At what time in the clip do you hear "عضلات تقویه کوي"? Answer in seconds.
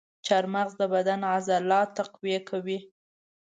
1.33-2.79